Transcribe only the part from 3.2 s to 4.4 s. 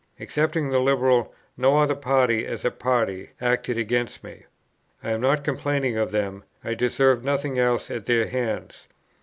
acted against